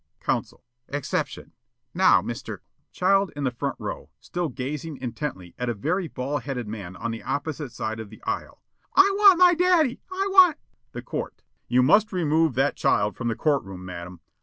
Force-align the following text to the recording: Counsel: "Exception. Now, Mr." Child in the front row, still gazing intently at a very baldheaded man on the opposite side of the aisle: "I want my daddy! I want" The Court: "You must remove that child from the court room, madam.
Counsel: 0.19 0.63
"Exception. 0.87 1.51
Now, 1.93 2.23
Mr." 2.23 2.61
Child 2.91 3.31
in 3.35 3.43
the 3.43 3.51
front 3.51 3.75
row, 3.77 4.09
still 4.19 4.49
gazing 4.49 4.97
intently 4.97 5.53
at 5.59 5.69
a 5.69 5.75
very 5.75 6.07
baldheaded 6.09 6.65
man 6.65 6.95
on 6.95 7.11
the 7.11 7.21
opposite 7.21 7.71
side 7.71 7.99
of 7.99 8.09
the 8.09 8.23
aisle: 8.23 8.63
"I 8.95 9.11
want 9.15 9.37
my 9.37 9.53
daddy! 9.53 10.01
I 10.11 10.27
want" 10.31 10.57
The 10.93 11.03
Court: 11.03 11.43
"You 11.67 11.83
must 11.83 12.11
remove 12.11 12.55
that 12.55 12.75
child 12.75 13.15
from 13.15 13.27
the 13.27 13.35
court 13.35 13.63
room, 13.63 13.85
madam. 13.85 14.21